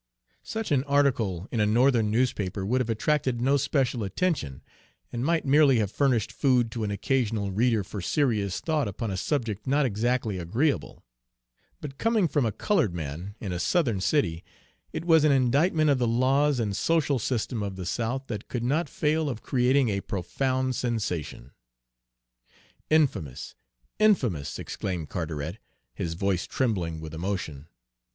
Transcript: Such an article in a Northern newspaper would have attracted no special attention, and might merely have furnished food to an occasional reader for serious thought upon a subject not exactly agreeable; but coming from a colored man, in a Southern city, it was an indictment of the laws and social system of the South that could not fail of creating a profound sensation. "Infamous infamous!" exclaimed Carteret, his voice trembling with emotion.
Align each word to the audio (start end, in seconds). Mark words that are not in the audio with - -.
Such 0.41 0.71
an 0.71 0.83
article 0.85 1.47
in 1.51 1.59
a 1.59 1.65
Northern 1.67 2.09
newspaper 2.09 2.65
would 2.65 2.81
have 2.81 2.89
attracted 2.89 3.39
no 3.39 3.55
special 3.55 4.03
attention, 4.03 4.63
and 5.13 5.23
might 5.23 5.45
merely 5.45 5.77
have 5.77 5.91
furnished 5.91 6.31
food 6.31 6.71
to 6.71 6.83
an 6.83 6.89
occasional 6.89 7.51
reader 7.51 7.83
for 7.83 8.01
serious 8.01 8.59
thought 8.61 8.87
upon 8.87 9.11
a 9.11 9.15
subject 9.15 9.67
not 9.67 9.85
exactly 9.85 10.39
agreeable; 10.39 11.05
but 11.81 11.99
coming 11.99 12.27
from 12.27 12.47
a 12.47 12.51
colored 12.51 12.95
man, 12.95 13.35
in 13.39 13.51
a 13.51 13.59
Southern 13.59 14.01
city, 14.01 14.43
it 14.91 15.05
was 15.05 15.23
an 15.23 15.31
indictment 15.31 15.91
of 15.91 15.99
the 15.99 16.07
laws 16.07 16.59
and 16.59 16.75
social 16.75 17.19
system 17.19 17.61
of 17.61 17.75
the 17.75 17.85
South 17.85 18.25
that 18.25 18.47
could 18.47 18.63
not 18.63 18.89
fail 18.89 19.29
of 19.29 19.43
creating 19.43 19.89
a 19.89 20.01
profound 20.01 20.75
sensation. 20.75 21.51
"Infamous 22.89 23.53
infamous!" 23.99 24.57
exclaimed 24.57 25.09
Carteret, 25.09 25.59
his 25.93 26.15
voice 26.15 26.47
trembling 26.47 26.99
with 26.99 27.13
emotion. 27.13 27.67